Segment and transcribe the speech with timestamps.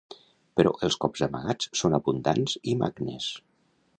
[0.59, 3.31] Però els cops amagats són abundants i magnes.